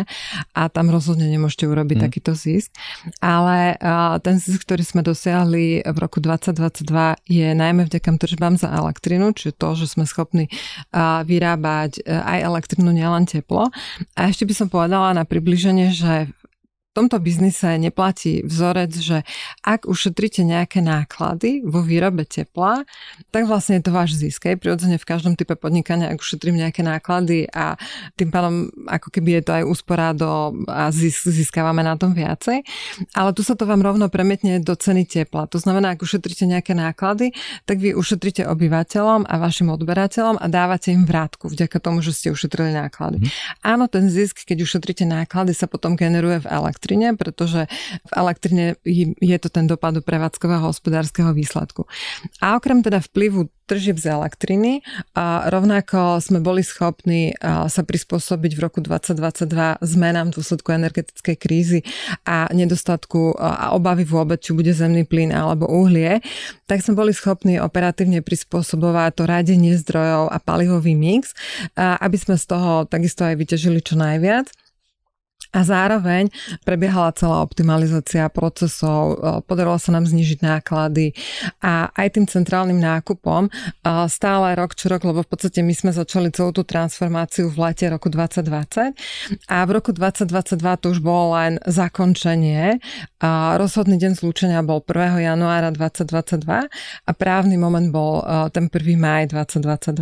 [0.56, 2.04] a tam rozhodne nemôžete urobiť mm.
[2.08, 2.72] takýto zisk.
[3.20, 6.88] Ale uh, ten zisk, ktorý sme dosiahli v roku 2022
[7.28, 12.38] je najmä vďaka tržbám za elektrinu, čiže to, že sme schopní uh, vyrábať uh, aj
[12.40, 13.68] elektrinu, nielen teplo.
[14.16, 16.32] A ešte by som povedala na približenie, že
[16.90, 19.22] v tomto biznise neplatí vzorec, že
[19.62, 22.83] ak ušetríte nejaké náklady vo výrobe tepla,
[23.31, 24.50] tak vlastne je to váš zisk.
[24.59, 27.79] Prirodzene v každom type podnikania, ak ušetrím nejaké náklady a
[28.18, 32.66] tým pádom ako keby je to aj úspora do, a zisk, získavame na tom viacej.
[33.14, 35.46] Ale tu sa to vám rovno premietne do ceny tepla.
[35.46, 37.31] To znamená, ak ušetríte nejaké náklady,
[37.70, 42.35] tak vy ušetríte obyvateľom a vašim odberateľom a dávate im vrátku vďaka tomu, že ste
[42.35, 43.22] ušetrili náklady.
[43.22, 43.31] Mm.
[43.62, 47.68] Áno, ten zisk, keď ušetríte náklady, sa potom generuje v elektrine elektrine, pretože
[48.08, 48.64] v elektrine
[49.20, 51.84] je to ten dopad do prevádzkového hospodárskeho výsledku.
[52.40, 54.82] A okrem teda vplyvu tržieb z elektriny
[55.14, 61.80] a rovnako sme boli schopní sa prispôsobiť v roku 2022 zmenám v dôsledku energetickej krízy
[62.26, 66.18] a nedostatku a obavy vôbec, či bude zemný plyn alebo uhlie,
[66.66, 71.36] tak sme boli schopní operatívne prispôsobovať to radenie zdrojov a palivový mix,
[71.76, 74.50] aby sme z toho takisto aj vyťažili čo najviac.
[75.50, 76.30] A zároveň
[76.62, 79.18] prebiehala celá optimalizácia procesov,
[79.50, 81.10] podarilo sa nám znižiť náklady
[81.58, 83.50] a aj tým centrálnym nákupom
[84.06, 87.90] stále rok čo rok, lebo v podstate my sme začali celú tú transformáciu v lete
[87.90, 88.94] roku 2020
[89.50, 92.78] a v roku 2022 to už bolo len zakončenie.
[93.58, 95.18] Rozhodný deň zlúčenia bol 1.
[95.18, 96.46] januára 2022
[97.04, 98.22] a právny moment bol
[98.54, 98.94] ten 1.
[98.94, 99.98] maj 2022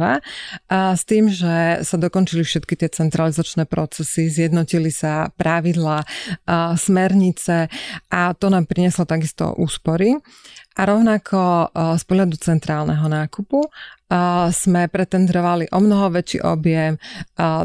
[0.70, 6.02] s tým, že sa dokončili všetky tie centralizačné procesy, zjednotili sa pravidlá,
[6.74, 7.70] smernice
[8.10, 10.18] a to nám prinieslo takisto úspory.
[10.78, 13.62] A rovnako z pohľadu centrálneho nákupu
[14.48, 16.96] sme pretendrovali o mnoho väčší objem,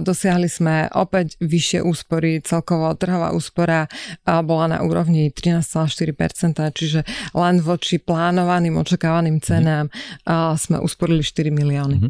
[0.04, 3.88] dosiahli sme opäť vyššie úspory, celkovo trhová úspora
[4.24, 9.44] bola na úrovni 13,4%, čiže len voči plánovaným, očakávaným mhm.
[9.44, 9.86] cenám
[10.60, 11.98] sme usporili 4 milióny.
[12.04, 12.10] Mhm.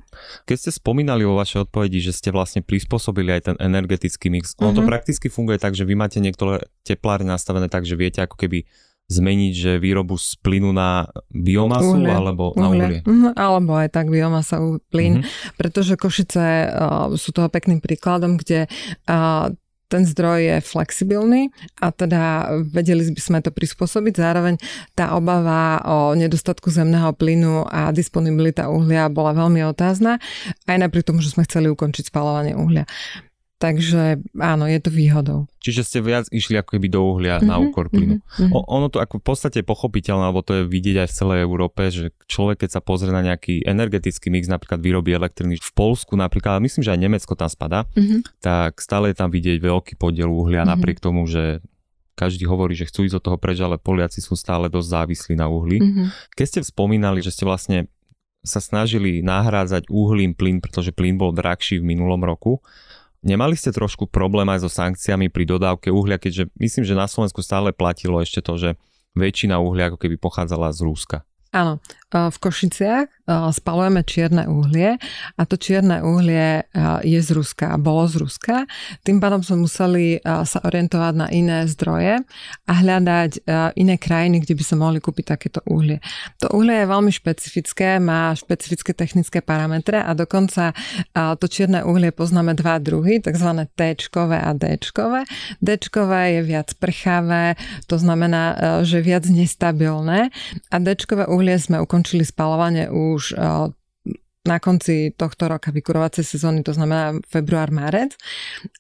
[0.50, 4.74] Keď ste spomínali vo vašej odpovedi, že ste vlastne prispôsobili aj ten energetický mix, ono
[4.74, 4.90] to mhm.
[4.90, 8.66] prakticky funguje tak, že vy máte niektoré teplárne nastavené tak, že viete ako keby
[9.14, 12.10] zmeniť, že výrobu z plynu na biomasu uhlie.
[12.10, 13.00] alebo na uhlie.
[13.06, 14.58] Mhm, alebo aj tak biomasa,
[14.90, 15.56] plyn, mm-hmm.
[15.58, 18.66] pretože Košice uh, sú toho pekným príkladom, kde
[19.06, 19.54] uh,
[19.94, 24.14] ten zdroj je flexibilný a teda vedeli by sme to prispôsobiť.
[24.18, 24.58] Zároveň
[24.98, 30.18] tá obava o nedostatku zemného plynu a disponibilita uhlia bola veľmi otázna,
[30.66, 32.90] aj napriek tomu, že sme chceli ukončiť spalovanie uhlia.
[33.64, 35.48] Takže áno, je to výhodou.
[35.64, 38.20] Čiže ste viac išli ako keby do uhlia mm-hmm, na mhm, úkor plynu.
[38.20, 38.52] Mm-hmm.
[38.52, 41.82] O, ono to ako v podstate pochopiteľné, alebo to je vidieť aj v celej Európe,
[41.88, 46.60] že človek keď sa pozrie na nejaký energetický mix, napríklad výroby elektriny v Polsku napríklad,
[46.60, 48.44] ale myslím, že aj Nemecko tam spadá, mm-hmm.
[48.44, 50.74] tak stále je tam vidieť veľký podiel uhlia, mm-hmm.
[50.76, 51.64] napriek tomu, že
[52.20, 55.48] každý hovorí, že chcú ísť od toho preč, ale Poliaci sú stále dosť závislí na
[55.48, 55.80] uhli.
[55.80, 56.36] Mm-hmm.
[56.36, 57.88] Keď ste spomínali, že ste vlastne
[58.44, 62.60] sa snažili nahrádzať uhlím plyn, pretože plyn bol drahší v minulom roku,
[63.24, 67.40] Nemali ste trošku problém aj so sankciami pri dodávke uhlia, keďže myslím, že na Slovensku
[67.40, 68.70] stále platilo ešte to, že
[69.16, 71.18] väčšina uhlia ako keby pochádzala z Rúska.
[71.54, 71.80] Áno,
[72.14, 75.02] v Košiciach spalujeme čierne uhlie
[75.34, 76.62] a to čierne uhlie
[77.02, 78.70] je z Ruska bolo z Ruska.
[79.02, 82.22] Tým pádom sme museli sa orientovať na iné zdroje
[82.70, 83.50] a hľadať
[83.82, 85.98] iné krajiny, kde by sa mohli kúpiť takéto uhlie.
[86.46, 90.76] To uhlie je veľmi špecifické, má špecifické technické parametre a dokonca
[91.16, 93.66] to čierne uhlie poznáme dva druhy, tzv.
[93.74, 93.82] T
[94.20, 94.64] a D.
[95.58, 95.70] D
[96.28, 97.58] je viac prchavé,
[97.90, 98.44] to znamená,
[98.86, 100.30] že viac nestabilné
[100.70, 100.88] a D
[101.32, 103.72] uhlie sme ukončili ukončili spalovanie už eh,
[104.44, 108.20] na konci tohto roka vykurovacej sezóny, to znamená február, marec.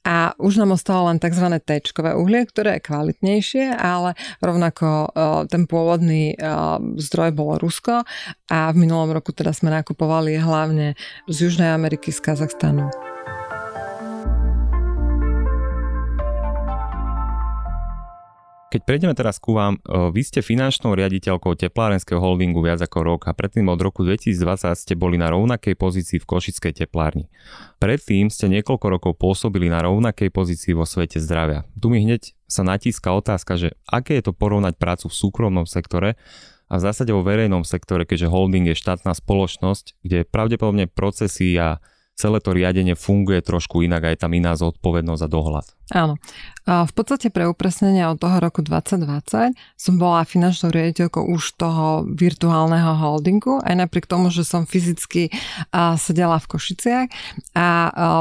[0.03, 1.47] A už nám ostalo len tzv.
[1.63, 1.79] T
[2.19, 6.47] uhlie, ktoré je kvalitnejšie, ale rovnako eh, ten pôvodný eh,
[6.99, 8.03] zdroj bolo Rusko
[8.51, 10.99] a v minulom roku teda sme nakupovali hlavne
[11.31, 13.12] z Južnej Ameriky, z Kazachstanu.
[18.73, 23.37] Keď prejdeme teraz ku vám, vy ste finančnou riaditeľkou teplárenského holdingu viac ako rok a
[23.37, 24.33] predtým od roku 2020
[24.73, 27.29] ste boli na rovnakej pozícii v Košickej teplárni.
[27.77, 31.69] Predtým ste niekoľko rokov pôsobili na rovnakej pozícii vo svete zdravia.
[31.77, 36.17] Tu mi hneď sa natíska otázka, že aké je to porovnať prácu v súkromnom sektore
[36.65, 41.77] a v zásade vo verejnom sektore, keďže holding je štátna spoločnosť, kde pravdepodobne procesy a
[42.13, 45.65] celé to riadenie funguje trošku inak, aj tam iná zodpovednosť a dohľad.
[45.93, 46.15] Áno.
[46.63, 52.07] A v podstate pre upresnenie od toho roku 2020 som bola finančnou riaditeľkou už toho
[52.07, 55.27] virtuálneho holdingu, aj napriek tomu, že som fyzicky
[55.99, 57.07] sedela v Košiciach
[57.59, 57.67] a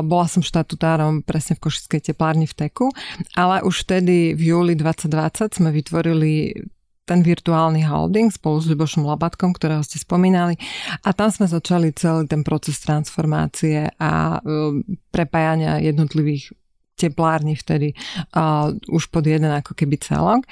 [0.02, 2.90] bola som štatutárom presne v Košickej teplárni v Teku,
[3.38, 6.58] ale už vtedy v júli 2020 sme vytvorili
[7.02, 10.54] ten virtuálny holding spolu s Ľubošom Labatkom, ktorého ste spomínali.
[11.02, 14.78] A tam sme začali celý ten proces transformácie a uh,
[15.10, 16.54] prepájania jednotlivých
[16.94, 17.98] teplární vtedy
[18.38, 20.46] uh, už pod jeden ako keby celok.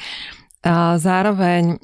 [0.67, 1.79] A zároveň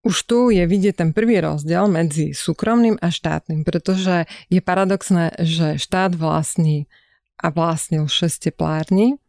[0.00, 5.76] už tu je vidieť ten prvý rozdiel medzi súkromným a štátnym, pretože je paradoxné, že
[5.76, 6.88] štát vlastní
[7.36, 9.20] a vlastnil 6 teplární,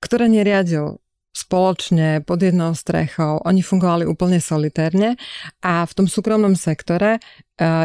[0.00, 1.03] ktoré neriadil
[1.34, 3.42] spoločne pod jednou strechou.
[3.42, 5.18] Oni fungovali úplne solitérne
[5.66, 7.18] a v tom súkromnom sektore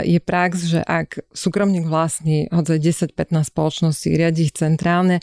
[0.02, 5.22] je prax, že ak súkromník vlastní hodzaj 10-15 spoločností, riadi ich centrálne,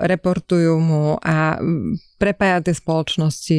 [0.00, 1.60] reportujú mu a
[2.18, 3.58] prepája tie spoločnosti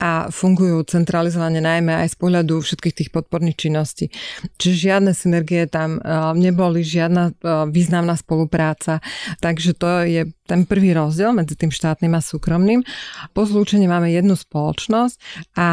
[0.00, 4.08] a fungujú centralizovane najmä aj z pohľadu všetkých tých podporných činností.
[4.56, 7.36] Čiže žiadne synergie tam eh, neboli, žiadna
[7.68, 9.04] významná spolupráca.
[9.44, 12.80] Takže to je ten prvý rozdiel medzi tým štátnym a súkromným.
[13.36, 15.16] Po zlúčení máme jednu spoločnosť
[15.60, 15.68] a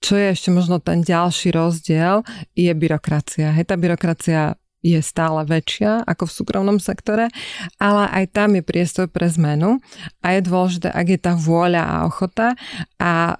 [0.00, 2.24] čo je ešte možno ten ďalší rozdiel,
[2.56, 3.52] je byrokracia.
[3.52, 7.28] Hej, tá byrokracia je stále väčšia ako v súkromnom sektore,
[7.76, 9.76] ale aj tam je priestor pre zmenu
[10.24, 12.56] a je dôležité, ak je tá vôľa a ochota
[12.96, 13.36] a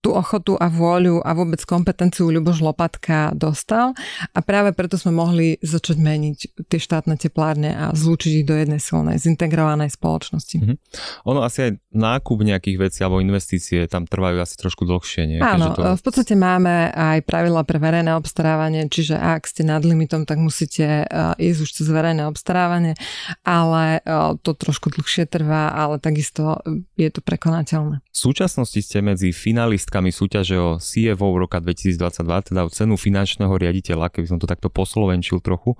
[0.00, 3.92] tú ochotu a vôľu a vôbec kompetenciu Ľuboš Lopatka dostal
[4.32, 6.38] a práve preto sme mohli začať meniť
[6.72, 10.56] tie štátne teplárne a zlúčiť ich do jednej silnej, zintegrovanej spoločnosti.
[10.56, 10.76] Mm-hmm.
[11.28, 15.38] Ono asi aj nákup nejakých vecí alebo investície tam trvajú asi trošku dlhšie, nie?
[15.44, 15.84] Áno, to...
[15.84, 21.04] v podstate máme aj pravidla pre verejné obstarávanie, čiže ak ste nad limitom, tak musíte
[21.36, 22.96] ísť už cez verejné obstarávanie,
[23.44, 24.00] ale
[24.40, 26.56] to trošku dlhšie trvá, ale takisto
[26.96, 28.00] je to prekonateľné.
[28.00, 33.50] V súčasnosti ste medzi finalist finalistkami súťaže o CFO roka 2022, teda o cenu finančného
[33.50, 35.74] riaditeľa, keby som to takto poslovenčil trochu.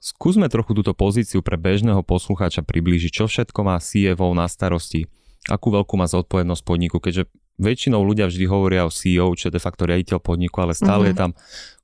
[0.00, 5.04] Skúsme trochu túto pozíciu pre bežného poslucháča priblížiť, čo všetko má CFO na starosti,
[5.52, 7.28] akú veľkú má zodpovednosť podniku, keďže
[7.60, 11.20] väčšinou ľudia vždy hovoria o CEO, čo je de facto riaditeľ podniku, ale stále mm-hmm.
[11.20, 11.30] je tam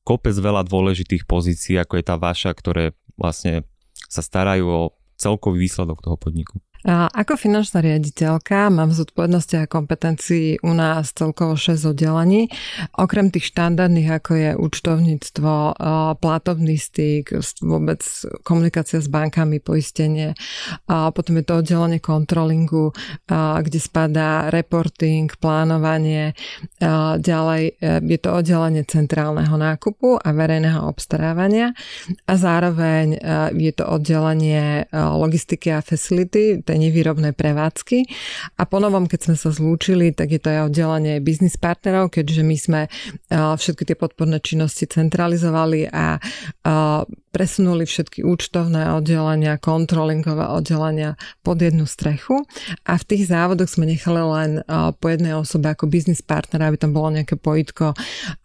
[0.08, 3.68] kopec veľa dôležitých pozícií, ako je tá vaša, ktoré vlastne
[4.08, 4.82] sa starajú o
[5.20, 6.64] celkový výsledok toho podniku.
[6.86, 12.46] Ako finančná riaditeľka mám zodpovednosti a kompetencií u nás celkovo 6 oddelení.
[12.94, 15.82] Okrem tých štandardných, ako je účtovníctvo,
[16.22, 18.06] platobný styk, vôbec
[18.46, 20.38] komunikácia s bankami, poistenie.
[20.86, 22.94] A potom je to oddelenie kontrolingu,
[23.34, 26.38] kde spadá reporting, plánovanie.
[27.18, 31.74] Ďalej e, je to oddelenie centrálneho nákupu a verejného obstarávania.
[32.30, 33.18] A zároveň e,
[33.58, 38.06] je to oddelenie logistiky a facility, nevýrobné prevádzky.
[38.56, 42.56] A ponovom, keď sme sa zlúčili, tak je to aj oddelenie biznis partnerov, keďže my
[42.56, 42.80] sme
[43.32, 46.20] všetky tie podporné činnosti centralizovali a
[47.36, 52.48] presunuli všetky účtovné oddelenia, kontrolingové oddelenia pod jednu strechu
[52.88, 54.50] a v tých závodoch sme nechali len
[54.96, 57.92] po jednej osobe ako biznis partner, aby tam bolo nejaké pojitko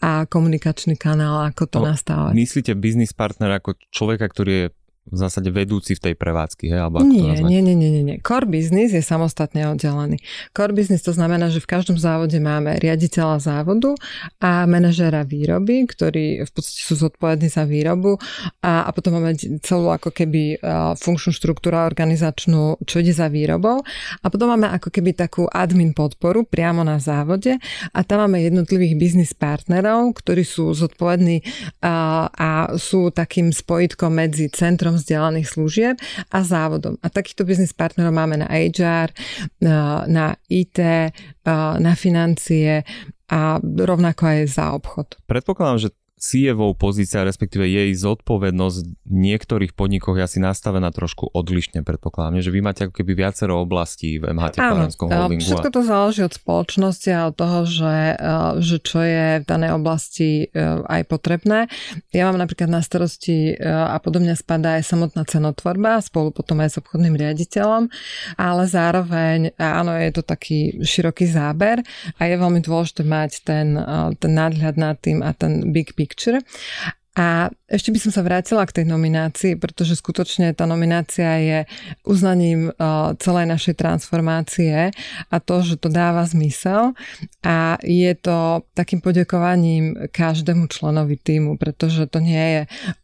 [0.03, 2.35] a komunikačný kanál, ako to no, nastavať.
[2.35, 4.67] Myslíte biznis partner ako človeka, ktorý je
[5.09, 6.79] v zásade vedúci v tej prevádzky, hej?
[6.79, 8.17] Alebo nie, to nie, nie, nie, nie, nie.
[8.21, 10.21] Core business je samostatne oddelený.
[10.53, 13.97] Core business to znamená, že v každom závode máme riaditeľa závodu
[14.37, 18.21] a manažéra výroby, ktorí v podstate sú zodpovední za výrobu
[18.61, 19.33] a, a potom máme
[19.65, 23.81] celú ako keby uh, funkčnú štruktúru organizačnú, čo ide za výrobou
[24.21, 27.57] a potom máme ako keby takú admin podporu priamo na závode
[27.89, 34.47] a tam máme jednotlivých biznis partnerov, ktorí sú zodpovední uh, a sú takým spojitkom medzi
[34.53, 35.95] centrom centrom vzdelaných služieb
[36.31, 36.99] a závodom.
[36.99, 39.15] A takýchto biznis partnerov máme na HR,
[40.07, 40.79] na IT,
[41.79, 42.83] na financie
[43.31, 45.15] a rovnako aj za obchod.
[45.23, 45.89] Predpokladám, že
[46.21, 52.53] CFO pozícia, respektíve jej zodpovednosť v niektorých podnikoch je asi nastavená trošku odlišne, predpokladám, že
[52.53, 55.41] vy máte ako keby viacero oblastí v MHT Klarenskom holdingu.
[55.41, 57.97] Všetko to záleží od spoločnosti a od toho, že,
[58.61, 60.45] že čo je v danej oblasti
[60.85, 61.65] aj potrebné.
[62.13, 66.79] Ja mám napríklad na starosti a podobne spadá aj samotná cenotvorba, spolu potom aj s
[66.85, 67.89] obchodným riaditeľom,
[68.37, 71.81] ale zároveň, áno, je to taký široký záber
[72.21, 73.73] a je veľmi dôležité mať ten,
[74.21, 76.39] ten nadhľad nad tým a ten big picture picture.
[77.11, 81.59] A ešte by som sa vrátila k tej nominácii, pretože skutočne tá nominácia je
[82.07, 82.71] uznaním
[83.19, 84.95] celej našej transformácie
[85.27, 86.95] a to, že to dáva zmysel
[87.43, 92.61] a je to takým poďakovaním každému členovi týmu, pretože to nie je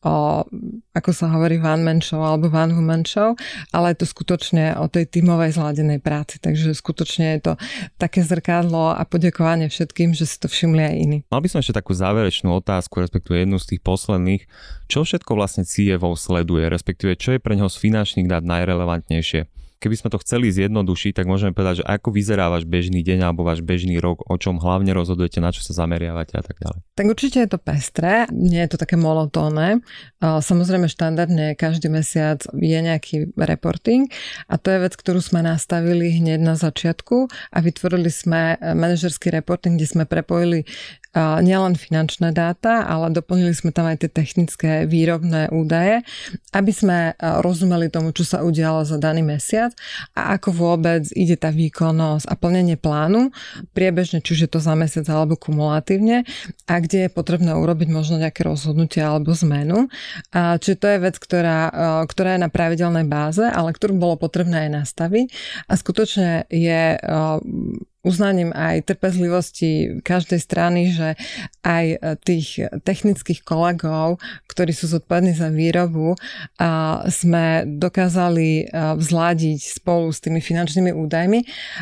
[0.08, 0.48] o,
[0.96, 3.36] ako sa hovorí one man show alebo one woman show,
[3.76, 7.54] ale je to skutočne o tej tímovej zladenej práci, takže skutočne je to
[8.00, 11.18] také zrkadlo a poďakovanie všetkým, že si to všimli aj iní.
[11.28, 14.46] Mal by som ešte takú záverečnú otázku, respektíve jednu z tých posledných.
[14.86, 19.57] Čo všetko vlastne CFO sleduje, respektíve čo je pre neho z finančných dát najrelevantnejšie?
[19.78, 23.46] Keby sme to chceli zjednodušiť, tak môžeme povedať, že ako vyzerá váš bežný deň alebo
[23.46, 26.82] váš bežný rok, o čom hlavne rozhodujete, na čo sa zameriavate a tak ďalej.
[26.98, 29.86] Tak určite je to pestré, nie je to také monotónne.
[30.18, 34.10] Samozrejme štandardne každý mesiac je nejaký reporting
[34.50, 39.78] a to je vec, ktorú sme nastavili hneď na začiatku a vytvorili sme manažerský reporting,
[39.78, 40.66] kde sme prepojili
[41.18, 46.06] nielen finančné dáta, ale doplnili sme tam aj tie technické výrobné údaje,
[46.54, 49.67] aby sme rozumeli tomu, čo sa udialo za daný mesiac
[50.14, 53.32] a ako vôbec ide tá výkonnosť a plnenie plánu
[53.74, 56.28] priebežne, či už je to za mesiac alebo kumulatívne
[56.68, 59.90] a kde je potrebné urobiť možno nejaké rozhodnutie alebo zmenu.
[60.36, 61.60] Čiže to je vec, ktorá,
[62.06, 65.28] ktorá je na pravidelnej báze, ale ktorú bolo potrebné aj nastaviť
[65.66, 67.00] a skutočne je
[68.08, 71.20] uznaním aj trpezlivosti každej strany, že
[71.68, 76.16] aj e, tých technických kolegov, ktorí sú zodpovední za výrobu,
[77.12, 78.66] sme dokázali e,
[78.96, 81.40] vzladiť spolu s tými finančnými údajmi,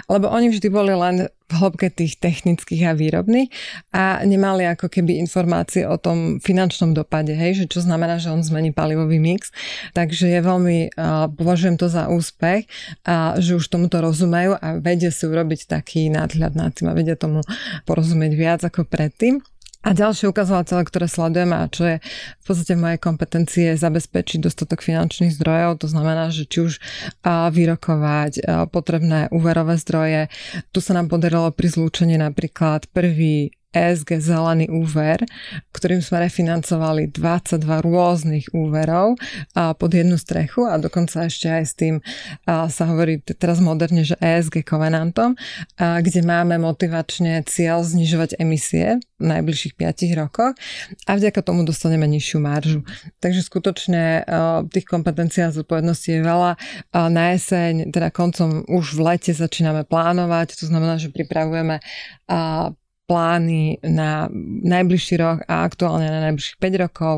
[0.09, 3.49] lebo oni vždy boli len v hĺbke tých technických a výrobných
[3.93, 8.41] a nemali ako keby informácie o tom finančnom dopade, hej, že čo znamená, že on
[8.41, 9.53] zmení palivový mix.
[9.93, 12.65] Takže je veľmi, uh, považujem to za úspech,
[13.05, 17.13] a že už tomuto rozumejú a vedia si urobiť taký nadhľad nad tým a vedia
[17.13, 17.45] tomu
[17.86, 19.41] porozumieť viac ako predtým.
[19.86, 21.95] A ďalšie ukazovatele, ktoré sledujeme a čo je
[22.41, 26.73] v podstate v mojej kompetencie zabezpečiť dostatok finančných zdrojov, to znamená, že či už
[27.25, 28.41] vyrokovať
[28.73, 30.33] potrebné úverové zdroje.
[30.73, 35.19] Tu sa nám podarilo pri zlúčení napríklad prvý ESG zelený úver,
[35.76, 39.19] ktorým sme refinancovali 22 rôznych úverov
[39.51, 41.95] pod jednu strechu a dokonca ešte aj s tým
[42.47, 45.36] sa hovorí teraz moderne, že ESG Covenantom,
[45.76, 50.55] kde máme motivačne cieľ znižovať emisie v najbližších 5 rokoch
[51.07, 52.88] a vďaka tomu dostaneme nižšiu maržu.
[53.19, 54.23] Takže skutočne
[54.71, 56.51] tých kompetencií a zodpovedností je veľa.
[57.11, 61.84] Na jeseň, teda koncom už v lete začíname plánovať, to znamená, že pripravujeme
[63.06, 64.30] plány na
[64.66, 67.16] najbližší rok a aktuálne na najbližších 5 rokov.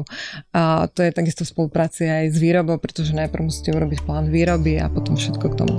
[0.52, 4.80] A to je takisto v spolupráci aj s výrobou, pretože najprv musíte urobiť plán výroby
[4.84, 5.78] a potom všetko k tomu.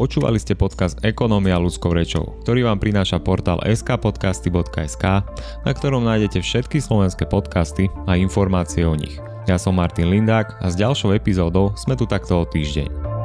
[0.00, 5.04] Počúvali ste podcast Ekonomia ľudskou rečou, ktorý vám prináša portál skpodcasty.sk,
[5.66, 9.20] na ktorom nájdete všetky slovenské podcasty a informácie o nich.
[9.44, 13.19] Ja som Martin Lindák a s ďalšou epizódou sme tu takto o týždeň.